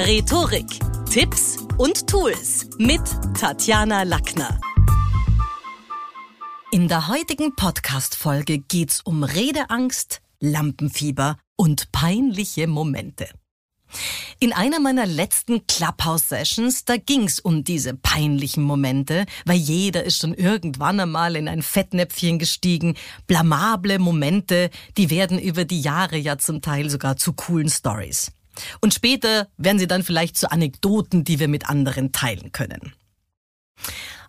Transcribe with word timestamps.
Rhetorik, 0.00 0.78
Tipps 1.10 1.56
und 1.76 2.06
Tools 2.06 2.68
mit 2.78 3.00
Tatjana 3.36 4.04
Lackner. 4.04 4.60
In 6.70 6.86
der 6.86 7.08
heutigen 7.08 7.56
Podcast-Folge 7.56 8.58
geht's 8.58 9.00
um 9.00 9.24
Redeangst, 9.24 10.20
Lampenfieber 10.38 11.36
und 11.56 11.90
peinliche 11.90 12.68
Momente. 12.68 13.28
In 14.38 14.52
einer 14.52 14.78
meiner 14.78 15.04
letzten 15.04 15.66
Clubhouse-Sessions, 15.66 16.84
da 16.84 16.96
ging's 16.96 17.40
um 17.40 17.64
diese 17.64 17.94
peinlichen 17.94 18.62
Momente, 18.62 19.26
weil 19.46 19.56
jeder 19.56 20.04
ist 20.04 20.18
schon 20.18 20.32
irgendwann 20.32 21.00
einmal 21.00 21.34
in 21.34 21.48
ein 21.48 21.62
Fettnäpfchen 21.62 22.38
gestiegen. 22.38 22.94
Blamable 23.26 23.98
Momente, 23.98 24.70
die 24.96 25.10
werden 25.10 25.40
über 25.40 25.64
die 25.64 25.80
Jahre 25.80 26.18
ja 26.18 26.38
zum 26.38 26.62
Teil 26.62 26.88
sogar 26.88 27.16
zu 27.16 27.32
coolen 27.32 27.68
Stories. 27.68 28.30
Und 28.80 28.94
später 28.94 29.48
werden 29.56 29.78
sie 29.78 29.86
dann 29.86 30.02
vielleicht 30.02 30.36
zu 30.36 30.50
Anekdoten, 30.50 31.24
die 31.24 31.38
wir 31.38 31.48
mit 31.48 31.68
anderen 31.68 32.12
teilen 32.12 32.52
können. 32.52 32.92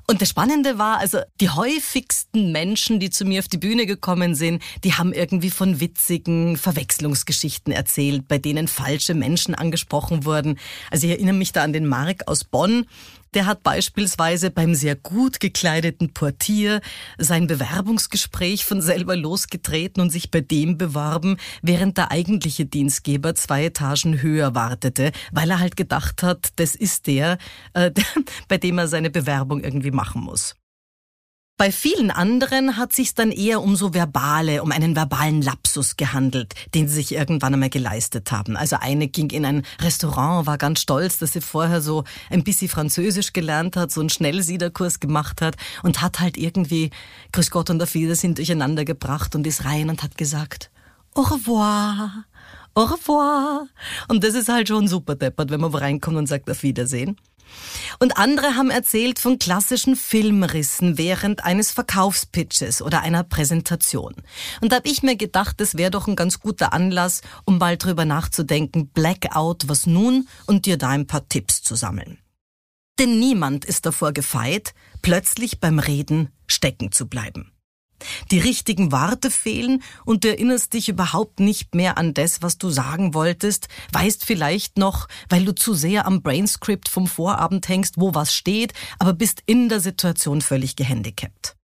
Und 0.09 0.23
das 0.23 0.29
Spannende 0.29 0.79
war, 0.79 0.97
also 0.97 1.19
die 1.39 1.51
häufigsten 1.51 2.51
Menschen, 2.51 2.99
die 2.99 3.11
zu 3.11 3.25
mir 3.25 3.41
auf 3.41 3.47
die 3.47 3.59
Bühne 3.59 3.85
gekommen 3.85 4.33
sind, 4.33 4.63
die 4.83 4.93
haben 4.93 5.13
irgendwie 5.13 5.51
von 5.51 5.79
witzigen 5.79 6.57
Verwechslungsgeschichten 6.57 7.71
erzählt, 7.71 8.27
bei 8.27 8.39
denen 8.39 8.67
falsche 8.67 9.13
Menschen 9.13 9.53
angesprochen 9.53 10.25
wurden. 10.25 10.57
Also 10.89 11.05
ich 11.05 11.13
erinnere 11.13 11.35
mich 11.35 11.51
da 11.51 11.61
an 11.63 11.73
den 11.73 11.85
Mark 11.85 12.27
aus 12.27 12.43
Bonn, 12.43 12.87
der 13.33 13.45
hat 13.45 13.63
beispielsweise 13.63 14.51
beim 14.51 14.75
sehr 14.75 14.95
gut 14.95 15.39
gekleideten 15.39 16.13
Portier 16.13 16.81
sein 17.17 17.47
Bewerbungsgespräch 17.47 18.65
von 18.65 18.81
selber 18.81 19.15
losgetreten 19.15 20.01
und 20.01 20.09
sich 20.09 20.31
bei 20.31 20.41
dem 20.41 20.77
beworben, 20.77 21.37
während 21.61 21.97
der 21.97 22.11
eigentliche 22.11 22.65
Dienstgeber 22.65 23.35
zwei 23.35 23.65
Etagen 23.65 24.21
höher 24.21 24.55
wartete, 24.55 25.11
weil 25.31 25.49
er 25.49 25.59
halt 25.59 25.75
gedacht 25.75 26.23
hat, 26.23 26.49
das 26.55 26.75
ist 26.75 27.07
der, 27.07 27.37
äh, 27.73 27.91
bei 28.47 28.57
dem 28.57 28.77
er 28.77 28.87
seine 28.87 29.09
Bewerbung 29.09 29.63
irgendwie 29.63 29.91
machen 29.91 30.21
muss. 30.21 30.55
Bei 31.59 31.73
vielen 31.73 32.09
anderen 32.09 32.77
hat 32.77 32.93
sich's 32.93 33.15
dann 33.15 33.33
eher 33.33 33.61
um 33.61 33.75
so 33.75 33.93
verbale, 33.93 34.63
um 34.63 34.71
einen 34.71 34.95
verbalen 34.95 35.41
Lapsus 35.41 35.97
gehandelt, 35.97 36.53
den 36.73 36.87
sie 36.87 36.95
sich 36.95 37.11
irgendwann 37.13 37.53
einmal 37.53 37.69
geleistet 37.69 38.31
haben. 38.31 38.55
Also 38.55 38.77
eine 38.79 39.09
ging 39.09 39.29
in 39.31 39.43
ein 39.43 39.63
Restaurant, 39.81 40.47
war 40.47 40.57
ganz 40.57 40.79
stolz, 40.79 41.17
dass 41.17 41.33
sie 41.33 41.41
vorher 41.41 41.81
so 41.81 42.05
ein 42.29 42.45
bisschen 42.45 42.69
Französisch 42.69 43.33
gelernt 43.33 43.75
hat, 43.75 43.91
so 43.91 43.99
einen 43.99 44.09
Schnellsiederkurs 44.09 45.01
gemacht 45.01 45.41
hat 45.41 45.57
und 45.83 46.01
hat 46.01 46.21
halt 46.21 46.37
irgendwie 46.37 46.91
Grüß 47.33 47.51
Gott 47.51 47.69
und 47.69 47.83
auf 47.83 47.93
Wiedersehen 47.93 48.35
durcheinander 48.35 48.85
gebracht 48.85 49.35
und 49.35 49.45
ist 49.45 49.65
rein 49.65 49.89
und 49.89 50.01
hat 50.01 50.17
gesagt, 50.17 50.71
au 51.13 51.23
revoir, 51.23 52.23
au 52.73 52.83
revoir. 52.83 53.67
Und 54.07 54.23
das 54.23 54.33
ist 54.33 54.47
halt 54.47 54.69
schon 54.69 54.87
super 54.87 55.15
deppert, 55.15 55.51
wenn 55.51 55.59
man 55.59 55.75
reinkommt 55.75 56.15
und 56.15 56.27
sagt 56.27 56.49
auf 56.49 56.63
Wiedersehen. 56.63 57.17
Und 57.99 58.17
andere 58.17 58.55
haben 58.55 58.69
erzählt 58.69 59.19
von 59.19 59.39
klassischen 59.39 59.95
Filmrissen 59.95 60.97
während 60.97 61.43
eines 61.43 61.71
Verkaufspitches 61.71 62.81
oder 62.81 63.01
einer 63.01 63.23
Präsentation. 63.23 64.15
Und 64.61 64.71
da 64.71 64.77
habe 64.77 64.89
ich 64.89 65.03
mir 65.03 65.15
gedacht, 65.15 65.59
das 65.59 65.77
wäre 65.77 65.91
doch 65.91 66.07
ein 66.07 66.15
ganz 66.15 66.39
guter 66.39 66.73
Anlass, 66.73 67.21
um 67.45 67.57
mal 67.57 67.77
drüber 67.77 68.05
nachzudenken, 68.05 68.89
Blackout, 68.89 69.67
was 69.67 69.85
nun, 69.85 70.27
und 70.45 70.65
dir 70.65 70.77
da 70.77 70.89
ein 70.89 71.07
paar 71.07 71.27
Tipps 71.27 71.61
zu 71.61 71.75
sammeln. 71.75 72.19
Denn 72.99 73.19
niemand 73.19 73.65
ist 73.65 73.85
davor 73.85 74.11
gefeit, 74.11 74.73
plötzlich 75.01 75.59
beim 75.59 75.79
Reden 75.79 76.29
stecken 76.47 76.91
zu 76.91 77.07
bleiben. 77.07 77.53
Die 78.31 78.39
richtigen 78.39 78.91
Worte 78.91 79.31
fehlen 79.31 79.83
und 80.05 80.23
du 80.23 80.29
erinnerst 80.29 80.73
dich 80.73 80.89
überhaupt 80.89 81.39
nicht 81.39 81.75
mehr 81.75 81.97
an 81.97 82.13
das, 82.13 82.41
was 82.41 82.57
du 82.57 82.69
sagen 82.69 83.13
wolltest, 83.13 83.67
weißt 83.93 84.25
vielleicht 84.25 84.77
noch, 84.77 85.07
weil 85.29 85.45
du 85.45 85.53
zu 85.53 85.73
sehr 85.73 86.05
am 86.05 86.21
Brainscript 86.21 86.89
vom 86.89 87.07
Vorabend 87.07 87.67
hängst, 87.67 87.95
wo 87.97 88.13
was 88.13 88.33
steht, 88.33 88.73
aber 88.99 89.13
bist 89.13 89.43
in 89.45 89.69
der 89.69 89.79
Situation 89.79 90.41
völlig 90.41 90.75
gehandicapt. 90.75 91.55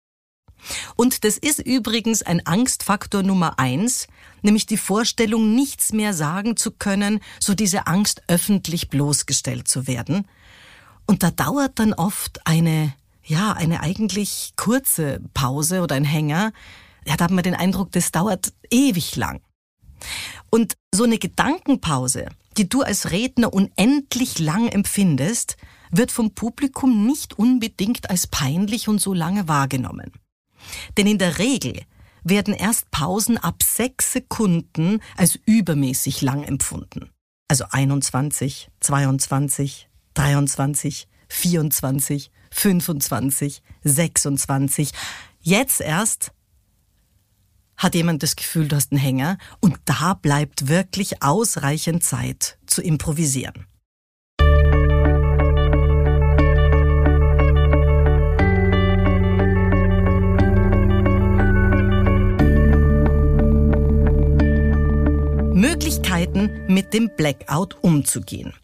Und 0.97 1.25
das 1.25 1.37
ist 1.37 1.59
übrigens 1.59 2.23
ein 2.23 2.47
Angstfaktor 2.47 3.23
Nummer 3.23 3.59
eins, 3.59 4.07
nämlich 4.43 4.67
die 4.67 4.77
Vorstellung, 4.77 5.55
nichts 5.55 5.93
mehr 5.93 6.15
sagen 6.15 6.57
zu 6.57 6.71
können, 6.71 7.21
so 7.41 7.55
diese 7.55 7.87
Angst, 7.87 8.23
öffentlich 8.29 8.89
bloßgestellt 8.89 9.69
zu 9.69 9.87
werden. 9.87 10.27
Und 11.07 11.23
da 11.23 11.31
dauert 11.31 11.79
dann 11.79 11.93
oft 11.93 12.47
eine 12.47 12.95
ja, 13.25 13.53
eine 13.53 13.81
eigentlich 13.81 14.53
kurze 14.57 15.21
Pause 15.35 15.83
oder 15.83 15.95
ein 15.95 16.05
Hänger, 16.05 16.53
ja, 17.07 17.17
da 17.17 17.25
hat 17.25 17.31
man 17.31 17.45
den 17.45 17.55
Eindruck, 17.55 17.93
das 17.93 18.13
dauert 18.13 18.53
ewig 18.71 19.17
lang. 19.17 19.41
Und 20.51 20.77
so 20.95 21.05
eine 21.05 21.19
Gedankenpause, 21.19 22.29
die 22.57 22.69
du 22.69 22.83
als 22.83 23.11
Redner 23.11 23.53
unendlich 23.53 24.39
lang 24.39 24.69
empfindest, 24.69 25.57
wird 25.91 26.13
vom 26.13 26.35
Publikum 26.35 27.07
nicht 27.07 27.39
unbedingt 27.39 28.11
als 28.11 28.27
peinlich 28.27 28.89
und 28.89 29.01
so 29.01 29.15
lange 29.15 29.49
wahrgenommen. 29.49 30.13
Denn 30.97 31.07
in 31.07 31.19
der 31.19 31.39
Regel 31.39 31.83
werden 32.23 32.55
erst 32.55 32.91
Pausen 32.91 33.37
ab 33.39 33.63
sechs 33.63 34.13
Sekunden 34.13 35.01
als 35.17 35.39
übermäßig 35.45 36.23
lang 36.23 36.43
empfunden. 36.43 37.11
Also 37.49 37.65
21, 37.71 38.71
22, 38.81 39.89
23, 40.15 41.09
24, 41.29 42.31
25, 42.51 43.63
26. 43.83 44.91
Jetzt 45.41 45.81
erst 45.81 46.33
hat 47.77 47.95
jemand 47.95 48.23
das 48.23 48.37
Gefühl, 48.37 48.69
du 48.69 48.77
hast 48.77 48.93
einen 48.93 49.01
Hänger 49.01 49.39
und 49.61 49.77
da 49.85 50.15
bleibt 50.15 50.69
wirklich 50.69 51.23
ausreichend 51.23 52.05
Zeit 52.05 52.59
zu 52.67 52.83
improvisieren. 52.83 53.67
Möglichkeiten 65.55 66.51
mit 66.69 66.93
dem 66.95 67.11
Blackout 67.17 67.83
umzugehen. 67.83 68.55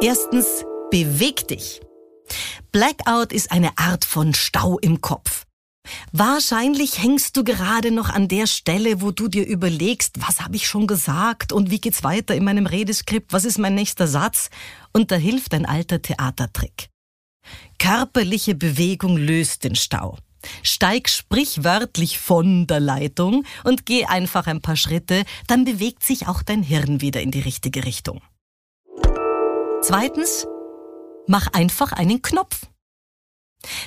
Erstens, 0.00 0.64
beweg 0.90 1.46
dich. 1.48 1.80
Blackout 2.72 3.32
ist 3.32 3.50
eine 3.50 3.76
Art 3.78 4.04
von 4.04 4.34
Stau 4.34 4.78
im 4.78 5.00
Kopf. 5.00 5.44
Wahrscheinlich 6.12 7.02
hängst 7.02 7.36
du 7.36 7.44
gerade 7.44 7.90
noch 7.90 8.10
an 8.10 8.28
der 8.28 8.46
Stelle, 8.46 9.00
wo 9.00 9.10
du 9.10 9.28
dir 9.28 9.46
überlegst, 9.46 10.16
was 10.20 10.40
habe 10.40 10.56
ich 10.56 10.66
schon 10.66 10.86
gesagt 10.86 11.52
und 11.52 11.70
wie 11.70 11.80
geht's 11.80 12.04
weiter 12.04 12.34
in 12.34 12.44
meinem 12.44 12.66
Redeskript, 12.66 13.32
was 13.32 13.46
ist 13.46 13.58
mein 13.58 13.74
nächster 13.74 14.06
Satz? 14.06 14.50
Und 14.92 15.10
da 15.10 15.16
hilft 15.16 15.54
ein 15.54 15.64
alter 15.64 16.02
Theatertrick. 16.02 16.88
Körperliche 17.78 18.54
Bewegung 18.54 19.16
löst 19.16 19.64
den 19.64 19.76
Stau. 19.76 20.18
Steig 20.62 21.08
sprichwörtlich 21.08 22.18
von 22.18 22.66
der 22.66 22.80
Leitung 22.80 23.44
und 23.64 23.86
geh 23.86 24.04
einfach 24.04 24.46
ein 24.46 24.60
paar 24.60 24.76
Schritte, 24.76 25.24
dann 25.46 25.64
bewegt 25.64 26.04
sich 26.04 26.28
auch 26.28 26.42
dein 26.42 26.62
Hirn 26.62 27.00
wieder 27.00 27.22
in 27.22 27.30
die 27.30 27.40
richtige 27.40 27.84
Richtung. 27.84 28.20
Zweitens, 29.82 30.46
Mach 31.28 31.46
einfach 31.52 31.92
einen 31.92 32.22
Knopf. 32.22 32.66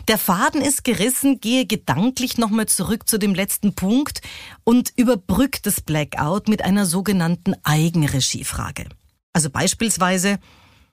Der 0.07 0.19
Faden 0.19 0.61
ist 0.61 0.83
gerissen, 0.83 1.39
gehe 1.39 1.65
gedanklich 1.65 2.37
nochmal 2.37 2.67
zurück 2.67 3.09
zu 3.09 3.17
dem 3.17 3.33
letzten 3.33 3.73
Punkt 3.73 4.21
und 4.63 4.93
überbrück 4.95 5.63
das 5.63 5.81
Blackout 5.81 6.47
mit 6.47 6.63
einer 6.63 6.85
sogenannten 6.85 7.55
Eigenregiefrage. 7.63 8.89
Also 9.33 9.49
beispielsweise, 9.49 10.39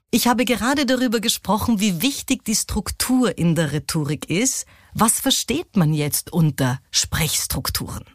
ich 0.09 0.27
habe 0.27 0.43
gerade 0.43 0.87
darüber 0.87 1.19
gesprochen, 1.19 1.79
wie 1.79 2.01
wichtig 2.01 2.45
die 2.45 2.55
Struktur 2.55 3.37
in 3.37 3.53
der 3.53 3.71
Rhetorik 3.71 4.27
ist. 4.27 4.65
Was 4.95 5.19
versteht 5.19 5.75
man 5.75 5.93
jetzt 5.93 6.33
unter 6.33 6.79
Sprechstrukturen? 6.89 8.05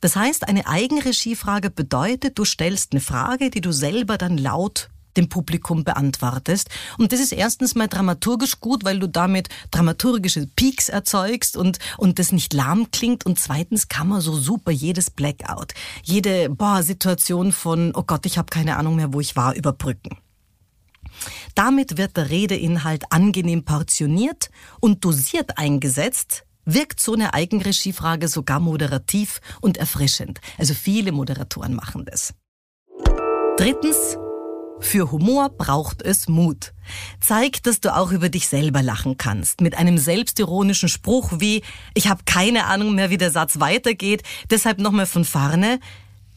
Das 0.00 0.16
heißt, 0.16 0.48
eine 0.48 0.66
Eigenregiefrage 0.66 1.70
bedeutet, 1.70 2.40
du 2.40 2.44
stellst 2.44 2.90
eine 2.90 3.00
Frage, 3.00 3.50
die 3.50 3.60
du 3.60 3.70
selber 3.70 4.18
dann 4.18 4.36
laut 4.36 4.90
dem 5.16 5.28
Publikum 5.28 5.84
beantwortest. 5.84 6.68
Und 6.98 7.12
das 7.12 7.20
ist 7.20 7.32
erstens 7.32 7.74
mal 7.74 7.88
dramaturgisch 7.88 8.60
gut, 8.60 8.84
weil 8.84 8.98
du 8.98 9.08
damit 9.08 9.48
dramaturgische 9.70 10.46
Peaks 10.56 10.88
erzeugst 10.88 11.56
und, 11.56 11.78
und 11.98 12.18
das 12.18 12.32
nicht 12.32 12.52
lahm 12.52 12.90
klingt. 12.90 13.26
Und 13.26 13.38
zweitens 13.38 13.88
kann 13.88 14.08
man 14.08 14.20
so 14.20 14.36
super 14.36 14.70
jedes 14.70 15.10
Blackout, 15.10 15.74
jede 16.02 16.48
boah, 16.50 16.82
Situation 16.82 17.52
von, 17.52 17.92
oh 17.94 18.02
Gott, 18.02 18.26
ich 18.26 18.38
habe 18.38 18.50
keine 18.50 18.76
Ahnung 18.76 18.96
mehr, 18.96 19.12
wo 19.12 19.20
ich 19.20 19.36
war, 19.36 19.54
überbrücken. 19.54 20.16
Damit 21.54 21.98
wird 21.98 22.16
der 22.16 22.30
Redeinhalt 22.30 23.04
angenehm 23.10 23.64
portioniert 23.64 24.50
und 24.80 25.04
dosiert 25.04 25.58
eingesetzt, 25.58 26.44
wirkt 26.64 27.00
so 27.00 27.14
eine 27.14 27.34
Eigenregiefrage 27.34 28.28
sogar 28.28 28.60
moderativ 28.60 29.40
und 29.60 29.76
erfrischend. 29.76 30.40
Also 30.58 30.74
viele 30.74 31.12
Moderatoren 31.12 31.74
machen 31.74 32.04
das. 32.04 32.34
Drittens, 33.56 34.16
für 34.82 35.10
Humor 35.10 35.50
braucht 35.50 36.02
es 36.02 36.28
Mut. 36.28 36.72
Zeig, 37.20 37.62
dass 37.62 37.80
du 37.80 37.94
auch 37.96 38.10
über 38.12 38.28
dich 38.28 38.48
selber 38.48 38.82
lachen 38.82 39.16
kannst. 39.16 39.60
Mit 39.60 39.78
einem 39.78 39.96
selbstironischen 39.96 40.88
Spruch 40.88 41.32
wie, 41.38 41.62
ich 41.94 42.08
habe 42.08 42.22
keine 42.24 42.66
Ahnung 42.66 42.94
mehr, 42.94 43.10
wie 43.10 43.18
der 43.18 43.30
Satz 43.30 43.60
weitergeht, 43.60 44.22
deshalb 44.50 44.78
nochmal 44.78 45.06
von 45.06 45.24
vorne. 45.24 45.80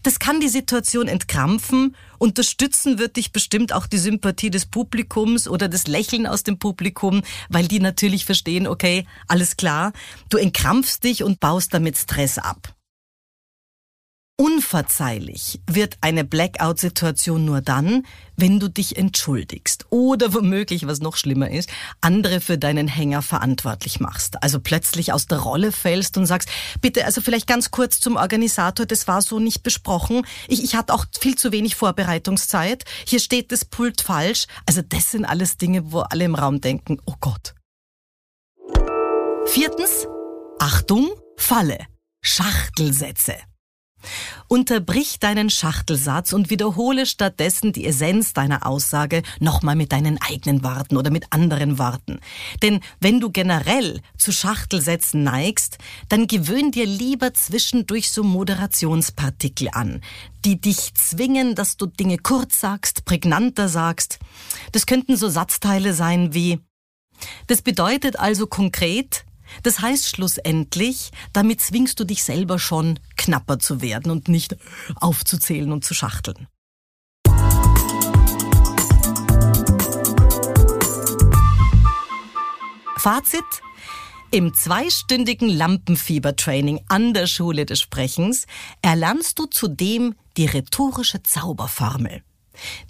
Das 0.03 0.19
kann 0.19 0.39
die 0.39 0.50
Situation 0.50 1.07
entkrampfen. 1.07 1.95
Unterstützen 2.19 3.00
wird 3.00 3.18
dich 3.18 3.31
bestimmt 3.31 3.74
auch 3.74 3.88
die 3.88 3.97
Sympathie 3.97 4.51
des 4.51 4.68
Publikums 4.68 5.47
oder 5.47 5.68
das 5.68 5.88
Lächeln 5.88 6.27
aus 6.27 6.44
dem 6.44 6.59
Publikum, 6.59 7.24
weil 7.50 7.68
die 7.68 7.80
natürlich 7.80 8.24
verstehen, 8.24 8.68
okay, 8.68 9.07
alles 9.27 9.57
klar. 9.57 9.94
Du 10.30 10.38
entkrampfst 10.38 11.00
dich 11.03 11.24
und 11.24 11.39
baust 11.39 11.74
damit 11.74 11.97
Stress 11.97 12.38
ab. 12.38 12.75
Unverzeihlich 14.37 15.61
wird 15.65 15.97
eine 16.01 16.25
Blackout-Situation 16.25 17.45
nur 17.45 17.61
dann, 17.61 18.05
wenn 18.35 18.59
du 18.59 18.67
dich 18.67 18.97
entschuldigst 18.97 19.85
oder 19.91 20.33
womöglich, 20.33 20.85
was 20.87 20.99
noch 20.99 21.15
schlimmer 21.15 21.49
ist, 21.49 21.69
andere 22.01 22.41
für 22.41 22.57
deinen 22.57 22.89
Hänger 22.89 23.21
verantwortlich 23.21 24.01
machst. 24.01 24.43
Also 24.43 24.59
plötzlich 24.59 25.13
aus 25.13 25.27
der 25.27 25.37
Rolle 25.37 25.71
fällst 25.71 26.17
und 26.17 26.25
sagst, 26.25 26.49
bitte, 26.81 27.05
also 27.05 27.21
vielleicht 27.21 27.47
ganz 27.47 27.71
kurz 27.71 28.01
zum 28.01 28.17
Organisator, 28.17 28.85
das 28.85 29.07
war 29.07 29.21
so 29.21 29.39
nicht 29.39 29.63
besprochen. 29.63 30.25
Ich, 30.49 30.61
ich 30.61 30.75
hatte 30.75 30.93
auch 30.93 31.05
viel 31.17 31.35
zu 31.35 31.53
wenig 31.53 31.77
Vorbereitungszeit. 31.77 32.83
Hier 33.07 33.21
steht 33.21 33.53
das 33.53 33.63
Pult 33.63 34.01
falsch. 34.01 34.47
Also 34.65 34.81
das 34.81 35.11
sind 35.11 35.23
alles 35.23 35.55
Dinge, 35.55 35.93
wo 35.93 35.99
alle 35.99 36.25
im 36.25 36.35
Raum 36.35 36.59
denken, 36.59 36.99
oh 37.05 37.15
Gott. 37.21 37.55
Viertens, 39.45 40.07
Achtung, 40.59 41.09
Falle. 41.37 41.77
Schachtelsätze. 42.21 43.35
Unterbrich 44.48 45.19
deinen 45.19 45.50
Schachtelsatz 45.50 46.34
und 46.34 46.50
wiederhole 46.50 47.06
stattdessen 47.06 47.74
die 47.74 47.86
Essenz 47.86 48.34
deiner 48.34 48.66
Aussage 48.66 49.24
nochmal 49.40 49.75
mit 49.75 49.92
deinen 49.92 50.19
eigenen 50.22 50.63
Worten 50.63 50.98
oder 50.98 51.12
mit 51.12 51.25
anderen 51.31 51.78
Worten. 51.78 52.19
Denn 52.62 52.81
wenn 53.00 53.19
du 53.19 53.31
generell 53.31 54.02
zu 54.18 54.31
Schachtelsätzen 54.31 55.24
neigst, 55.24 55.78
dann 56.10 56.28
gewöhn 56.28 56.72
dir 56.72 56.86
lieber 56.86 57.34
zwischendurch 57.34 58.12
so 58.12 58.24
Moderationspartikel 58.24 59.69
an, 59.72 60.02
die 60.44 60.60
dich 60.60 60.94
zwingen, 60.94 61.56
dass 61.56 61.78
du 61.78 61.86
Dinge 61.88 62.18
kurz 62.18 62.60
sagst, 62.60 63.06
prägnanter 63.06 63.69
sagst. 63.69 64.19
Das 64.72 64.86
könnten 64.86 65.18
so 65.18 65.30
Satzteile 65.30 65.94
sein 65.94 66.34
wie 66.34 66.60
das 67.48 67.62
bedeutet 67.62 68.19
also 68.19 68.48
konkret, 68.48 69.25
das 69.63 69.80
heißt 69.80 70.10
schlussendlich, 70.10 71.12
damit 71.34 71.62
zwingst 71.62 72.00
du 72.00 72.04
dich 72.04 72.24
selber 72.24 72.60
schon 72.60 73.00
knapper 73.18 73.60
zu 73.60 73.81
werden 73.81 74.12
und 74.12 74.28
nicht 74.28 74.56
aufzuzählen 74.96 75.72
und 75.72 75.84
zu 75.84 75.94
schachteln. 75.94 76.48
Fazit. 82.98 83.44
Im 84.31 84.54
zweistündigen 84.54 85.48
Lampenfiebertraining 85.48 86.81
an 86.90 87.13
der 87.13 87.28
Schule 87.28 87.66
des 87.66 87.80
Sprechens 87.80 88.48
erlernst 88.81 89.38
du 89.38 89.46
zudem 89.46 90.16
die 90.38 90.48
rhetorische 90.48 91.22
Zauberformel. 91.22 92.24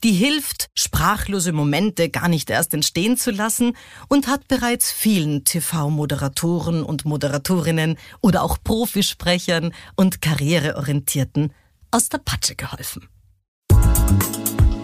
Die 0.04 0.14
hilft, 0.14 0.70
sprachlose 0.76 1.52
Momente 1.52 2.10
gar 2.10 2.28
nicht 2.28 2.50
erst 2.50 2.74
entstehen 2.74 3.18
zu 3.18 3.32
lassen 3.32 3.76
und 4.08 4.28
hat 4.28 4.48
bereits 4.48 4.92
vielen 4.92 5.44
TV-Moderatoren 5.44 6.84
und 6.84 7.06
Moderatorinnen 7.06 7.98
oder 8.22 8.44
auch 8.44 8.58
Profisprechern 8.64 9.74
und 9.96 10.22
Karriereorientierten 10.22 11.54
aus 11.92 12.10
der 12.10 12.20
Patsche 12.20 12.56
geholfen. 12.56 13.08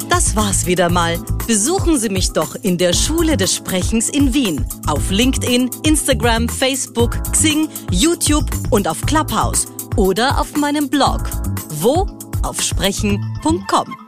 Das 0.10 0.36
war's 0.36 0.66
wieder 0.66 0.90
mal. 0.90 1.18
Besuchen 1.48 1.98
Sie 1.98 2.10
mich 2.10 2.32
doch 2.32 2.56
in 2.56 2.78
der 2.78 2.94
Schule 2.94 3.38
des 3.38 3.56
Sprechens 3.56 4.10
in 4.10 4.34
Wien. 4.34 4.66
Auf 4.86 5.10
LinkedIn, 5.10 5.70
Instagram, 5.84 6.48
Facebook, 6.48 7.24
Xing, 7.32 7.70
YouTube 7.92 8.46
und 8.70 8.88
auf 8.88 9.02
Clubhouse. 9.06 9.66
Oder 9.96 10.40
auf 10.40 10.56
meinem 10.56 10.90
Blog. 10.90 11.22
Wo? 11.70 12.08
Auf 12.44 12.62
sprechen.com. 12.62 14.01